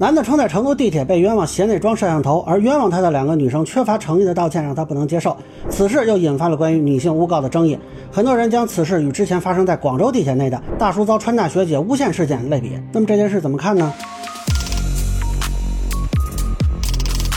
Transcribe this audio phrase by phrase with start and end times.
[0.00, 5.36] 男的称在成都地铁被冤枉鞋内装摄像头，而冤枉他的两个女生缺乏诚意的道歉让他不能接受。
[5.68, 7.76] 此事又引发了关于女性诬告的争议，
[8.12, 12.78] 很多人将此事与之前发生在广州地铁内的大叔遭川大学姐诬陷事件类比。
[12.92, 13.92] 那么这件事怎么看呢？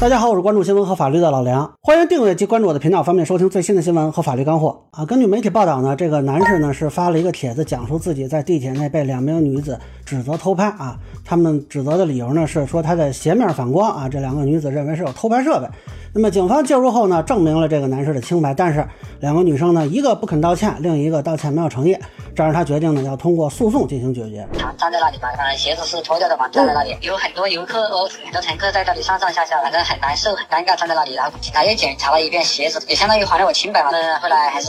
[0.00, 5.04] 大家好，我是关注新闻和法律的老梁，欢迎订阅及关注我的频道，方便收听最新的新闻和法律干货啊。
[5.04, 10.96] 根据媒体报道呢，这个男士呢是发了一个帖子，讲述自己在地铁内被两名女子指责偷拍啊。
[11.24, 15.66] 他们指责的理由呢是说他的鞋面反光啊，这两个女子认为是有偷拍设备。
[16.14, 18.86] 那么警方介入后呢，证明了这个男士的清白，但是
[19.20, 21.96] 两个女生呢，一个不肯道歉，另一个道歉没有诚意，
[22.34, 24.46] 这让他决定呢要通过诉讼进行解决。
[24.58, 33.90] 他站在那里嘛，反正鞋子是脱掉的嘛，站在那里有很多游客和很多乘客在这里上上下下，反正很难受很尴尬，站在那里，然后警察也检查了一遍鞋子，也相当于还了我清白嘛。
[33.92, 34.68] 那后来还是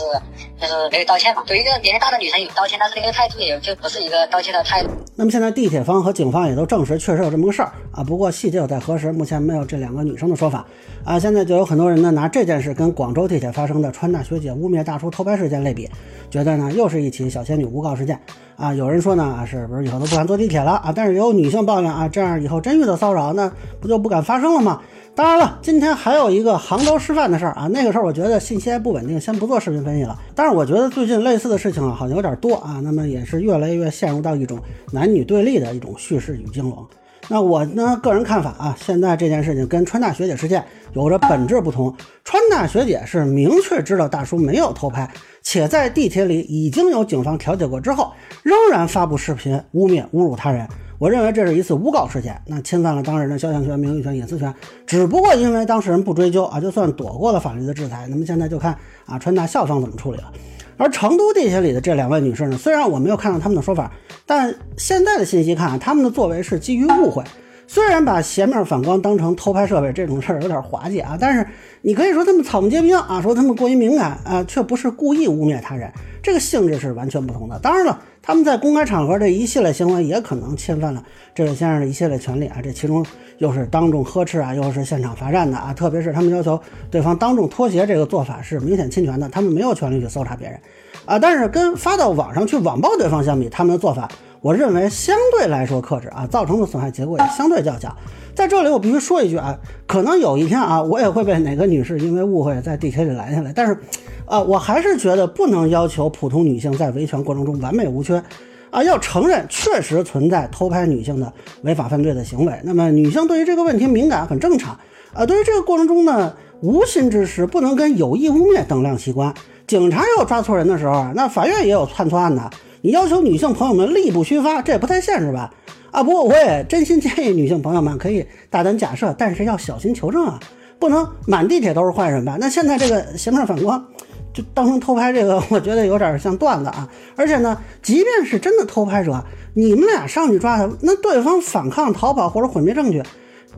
[0.60, 1.42] 就是没有道歉嘛。
[1.46, 4.90] 对一个年龄大的女生有道歉，但是那个态度也就不是一个道歉的态度。
[5.16, 10.64] 那么现在地铁方和警方也都证实确实有这么个事儿啊，不过细节有待核实，目前没有这两个女生的说法
[11.04, 11.18] 啊。
[11.18, 12.10] 现在就有很多人呢。
[12.12, 15.88] 拿这件事跟广州地铁发生的川大学姐污蔑大叔偷拍事件类比，
[16.30, 18.18] 觉得呢又是一起小仙女诬告事件
[18.56, 18.74] 啊。
[18.74, 20.92] 有人说呢，是不是以后都不敢坐地铁了啊？
[20.94, 24.80] 但是也有女性抱怨啊，这样以后真遇到骚扰，那不就不敢发生了吗？
[25.14, 30.16] 当然了，今天还有一个杭州师范的事儿啊，那个事儿我觉得信息还不稳定，先不做视频分析了。
[30.34, 34.58] 但是我觉得最近类似的事情啊，好像有点多啊，那么也是越来越陷入到一种
[34.92, 36.86] 男女对立的一种叙事与经纶。
[37.28, 41.94] 那我呢，个人看法啊，现在这件事情跟川大学姐事件有着本质不同。
[42.24, 45.08] 川大学姐是明确知道大叔没有偷拍，
[45.42, 48.12] 且在地铁里已经有警方调解过之后，
[48.42, 50.66] 仍然发布视频污蔑、侮辱他人。
[51.00, 54.54] 我认为这是一次诬告事件，那侵犯了当事人的肖像权、名誉权、隐私权。
[54.86, 58.06] 只不过因为当事人不追究啊，就算躲过了法律的制裁。
[58.10, 60.30] 那么现在就看啊，川大校方怎么处理了。
[60.76, 63.90] 而成都地铁里的这两位女士呢，虽然我没有看到她们的说法。
[64.26, 65.94] 但现在的信息看，他。
[65.94, 67.24] 们的作为是基于误会。
[67.66, 71.46] 虽然把斜面反光当成偷拍设备这种事儿有点滑稽啊，但是
[71.80, 72.30] 你可以说他。
[72.34, 73.42] 们草木皆兵啊，说他。
[73.42, 75.74] 们过于敏感啊，却不是故意污蔑他。
[75.74, 75.90] 人，
[76.22, 77.58] 这个性质是完全不同的。
[77.58, 81.02] 当然了，他们在公开场合这一系列行为也可能侵犯了
[81.34, 83.04] 这位先生的一系列权利啊，这其中
[83.38, 86.60] 又是当众呵斥啊，又是现场罚站的啊，特别是他们要求
[86.90, 90.60] 对方当众脱鞋这个做法是明显侵权的，他们没有权利去搜查别人。
[91.06, 94.08] 啊，但是跟发到网上去网暴对方相比，他们的做法，
[94.42, 97.94] 我认为相对来说克制啊，造成的损害结果也相对较小。
[98.34, 103.76] 在这里，我必须说一句啊，可能有一天啊，我也会被哪个女士因为误会在地铁里拦下来，但是，
[104.24, 108.22] 啊，我还是觉得不能要求普通女性在维权过程中完美无缺，
[108.70, 111.30] 啊，要承认确实存在偷拍女性的
[111.62, 112.60] 违法犯罪的行为。
[112.62, 114.78] 那么，女性对于这个问题敏感很正常，
[115.12, 119.34] 啊，对于这个过程中呢，无心之失不能跟有意污蔑等量齐观。
[119.66, 122.50] 警察也有抓错人的时候啊，那法院也有判错案的。
[122.82, 125.52] 你要求女性朋友们力不虚发，这也不太现实吧？
[125.90, 130.40] 啊，不过我也真心建议女性朋友们可以大胆假设，但是要小心求证啊，
[130.78, 132.36] 不能满地铁都是坏人吧？
[132.40, 133.84] 那现在这个斜面反光
[134.32, 136.88] 就当成偷拍，这个 我觉得有点像段子啊。
[137.16, 139.22] 而且呢，即便是真的偷拍者，
[139.54, 143.02] 你们俩上去抓他，那对方反抗、逃跑或者毁灭证据，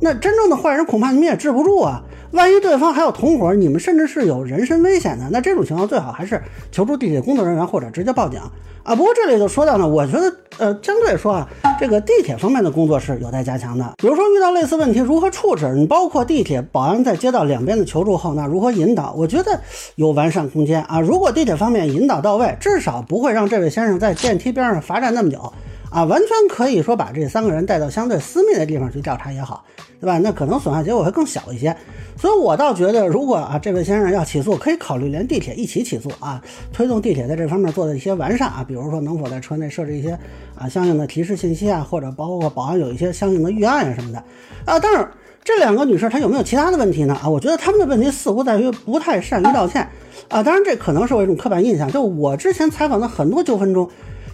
[0.00, 2.02] 那真正的坏人恐怕你们也治不住啊。
[2.32, 8.40] 万一对方还有同伙，你们甚至是有人身危险的，那这种情况最好还是求助地铁工作人员或者直接报警
[8.82, 8.94] 啊。
[8.96, 11.48] 不过这里就说到呢，我觉得呃，相对说啊，
[11.78, 13.92] 这个地铁方面的工作是有待加强的。
[13.98, 19.60] 比如说遇到类似问题如何处置，你包括地铁保安在接到两边的求助后，那如何引导，我觉得
[19.96, 21.00] 有完善空间啊。
[21.00, 25.52] 如果地铁方面引导到位，至少不会让这位先生在电梯边上罚站那么久。
[25.92, 29.62] 啊，完全可以说把这三个人带到相对私密的地方去调查也好，
[30.00, 30.18] 对吧？
[30.18, 31.76] 那可能损害结果会更小一些。
[32.16, 36.42] 所以我倒觉得，如果啊这位先生要起诉，可以考虑连地铁一起起诉啊，
[36.72, 40.18] 推动地铁在这方面做的一些完善啊，比如说能否在车内设置一些
[40.56, 44.18] 啊相应的提示信息啊，或者包括保安有一些相应的预案啊什么的
[44.64, 44.80] 啊。
[44.80, 45.06] 但是
[45.44, 47.14] 这两个女士她有没有其他的问题呢？
[47.22, 49.86] 啊，我觉得她们的问题似乎在于不太善于道歉
[50.28, 50.42] 啊。
[50.42, 53.90] 当然这可能是我一种刻板印象，就我之前采访的很多纠纷中。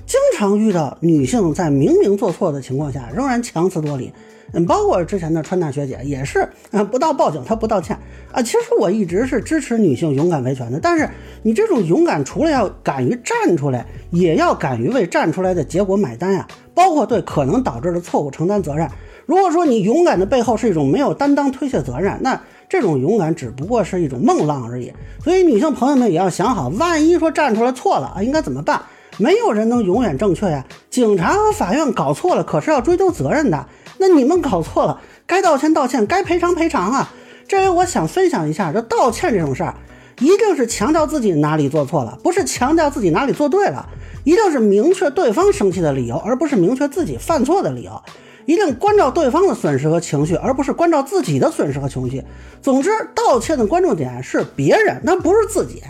[0.09, 4.11] 经常遇到女性在明明做错的情况下仍然强词夺理，
[4.55, 7.95] 嗯，包括之前的川大学姐也是，嗯，不到报警她不道歉
[8.33, 8.41] 啊。
[8.41, 11.07] 其实我一直是支持女性勇敢维权的，但是
[11.43, 18.89] 你这种勇敢除了要敢于站出来，也要敢于为站出来的结果买单呀，包括对可能导致的错误承担责任。
[19.27, 24.91] 如果说你勇敢的背后是一种没有担当、推卸责任，那这种勇敢只不过是一种梦浪而已。
[25.23, 28.81] 所以女性朋友们也要想好，万一说站出来错了啊，应该怎么办？
[29.19, 30.65] 没有人能永远正确呀！
[30.91, 33.67] 警察和法院搞错了，可是要追究责任的。
[33.99, 37.13] 那你们搞错了，该道歉道歉，该赔偿赔偿啊！
[37.47, 39.75] 这里我想分享一下，这道歉这种事儿，
[40.21, 43.89] 一定是强调自己哪里做错了，不是强调自己哪里做对了，
[44.25, 48.01] 一定是明确对方生气的理由，而不是明确自己犯错的理由。
[48.47, 52.23] 一定关照对方的损失和情绪，而不是关照自己的损失和情绪。
[52.63, 55.83] 总之，道歉的关注点是别人，那不是自己。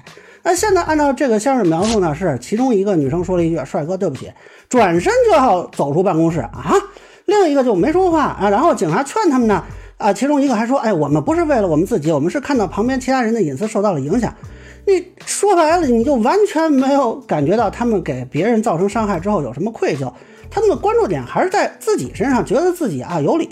[0.43, 4.33] 那现在按照这个先生描述呢，是其中一个女生说了一句“帅哥，对不起”，
[4.69, 6.75] 转身就要走出办公室啊，
[7.27, 8.49] 另一个就没说话啊。
[8.49, 9.63] 然后警察劝他们呢，
[9.97, 14.35] 啊，其中一个还说：“哎，我们不是为了我们自己，我们是看到旁边其他人的隐私受到了影响。”
[14.87, 20.11] 你说白了，你就完全没有感觉到他们给别人造成伤害之后有什么愧疚，
[20.51, 23.51] 他们的关注点还是在自己身上，觉得自己啊有理。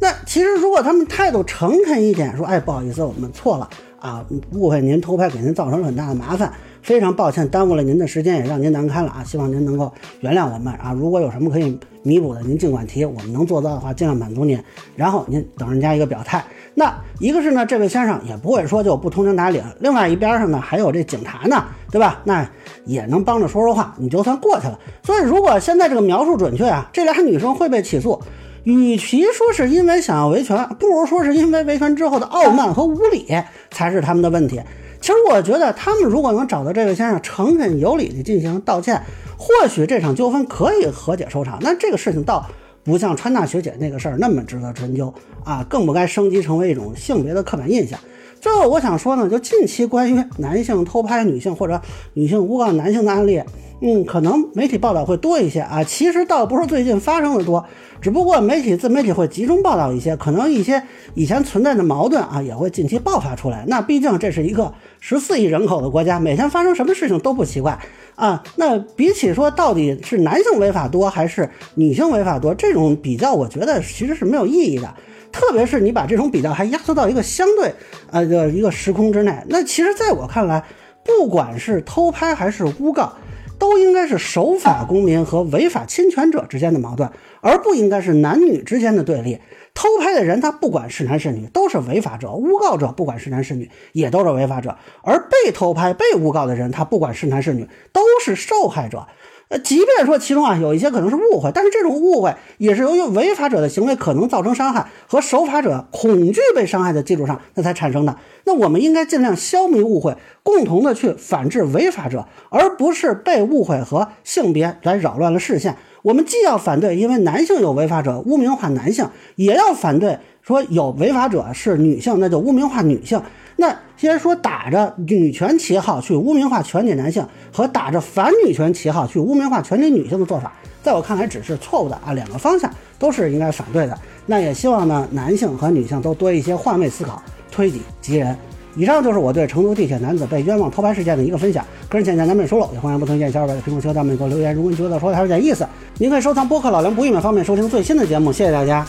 [0.00, 3.70] 那其实如果他们态度诚恳一点，说：“哎，不好意思，我们错了。”
[4.06, 9.24] 啊，误会您偷拍给您造成了很大的麻烦，非常抱歉耽误了您的时间，也让您难堪了啊！
[9.24, 10.92] 希望您能够原谅我们啊！
[10.92, 14.56] 如果有什么可以弥补的，您尽管提，我们能做到的话尽量满足您。
[14.94, 16.44] 然后您等人家一个表态。
[16.74, 22.20] 那一个是呢，这位先生也不会说就不通情达理了；另外一边上呢，还有这警察呢，对吧？
[22.22, 22.48] 那
[22.84, 24.78] 也能帮着说说话，你就算过去了。
[25.02, 28.22] 所以如果现在这个描述准确啊，这俩女生会被起诉。
[28.62, 33.32] 与其说是因为想要维权，不如说是因为维权之后的傲慢和无礼
[33.76, 34.58] 才是他们的问题。
[35.02, 39.02] 其实我觉得，他们如果能找到这位先生，诚恳有礼地进行道歉，
[39.36, 41.58] 或许这场纠纷可以和解收场。
[41.60, 42.42] 那这个事情倒
[42.82, 45.12] 不像川大学姐那个事儿那么值得深究
[45.44, 48.00] 啊，更不该升级成为一种性别的刻板印象。
[48.40, 51.78] 最后我想说呢，就近期关于男性偷拍女性或者
[52.14, 53.42] 女性诬告男性的案例。
[53.80, 55.84] 嗯，可能媒体报道会多一些啊。
[55.84, 57.62] 其实倒不是最近发生的多，
[58.00, 60.82] 只不过媒体自媒体会集中报道一些，可能一些
[61.14, 63.64] 以前存在的矛盾啊，也会近期爆发出来。
[63.68, 67.78] 那毕竟这是一个十四亿人口的国家，每天发生什么事情都不奇怪
[68.14, 68.42] 啊。
[68.56, 74.94] 那比起说到底是男性违法多还是女性违法多，这种比较，我觉得其实是没有意义的。
[75.30, 77.70] 特别是你把这种比较还压缩到一个相对
[78.10, 80.64] 呃的一个时空之内，那其实在我看来，
[81.04, 83.12] 不管是偷拍还是诬告。
[83.58, 87.10] 都应该是守法公民和违法侵权者之间的矛盾，
[87.40, 89.38] 而不应该是男女之间的对立。
[89.74, 99.06] 偷拍的人他不管是男是女都是违法者，诬告者不管是男是女也都是违法者，而被偷拍、被诬告的人他不管是男是女都是受害者。
[99.48, 108.16] 呃，即便说其中啊有一些可能是误会，但是这种误会也是由于违法者的行为可能造成伤害和守法者恐惧被伤害的基础上那才产生的。
[108.44, 115.76] 那我们应该尽量消弭误会，共同的去反制违法者，而不是被误会和性别来扰乱了视线。
[116.06, 123.20] 我们既要反对因为男性有违法者污名化男性，也要反对说有违法者是女性那就污名化女性。
[123.56, 133.98] 那先说打着女权旗号去污名化全体男性，和打着反女权旗号去污名化全体女性的做法，在我看来只是错误的啊，两个方向都是应该反对的。
[134.26, 137.20] 那也希望呢，男性和女性都多一些换位思考，
[137.50, 138.38] 推己及人。
[138.76, 144.54] 以上就是我对成都地铁男子被冤枉偷拍事件的一个分享，个人浅见难免疏漏，也欢迎不同意见小伙伴在评论区下面给我留言。
[144.54, 145.66] 如果你觉得说的还有点意思，
[145.98, 148.30] 您可以收藏播客老梁不郁闷方便收听最新的节目。
[148.30, 148.86] 谢谢大家。